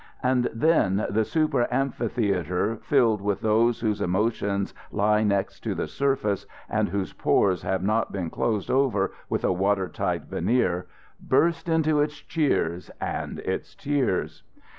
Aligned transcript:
And 0.23 0.49
then 0.51 1.05
the 1.11 1.23
super 1.23 1.67
amphitheater, 1.71 2.77
filled 2.77 3.21
with 3.21 3.41
those 3.41 3.81
whose 3.81 4.01
emotions 4.01 4.73
lie 4.91 5.23
next 5.23 5.59
to 5.59 5.75
the 5.75 5.87
surface 5.87 6.47
and 6.67 6.89
whose 6.89 7.13
pores 7.13 7.61
have 7.61 7.83
not 7.83 8.11
been 8.11 8.31
closed 8.31 8.71
over 8.71 9.11
with 9.29 9.43
a 9.43 9.53
water 9.53 9.87
tight 9.87 10.23
veneer, 10.23 10.87
burst 11.21 11.69
into 11.69 12.01
its 12.01 12.17
cheers 12.19 12.89
and 12.99 13.41
its 13.41 13.75
tears. 13.75 14.41